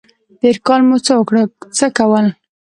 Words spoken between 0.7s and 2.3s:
مو څه کول؟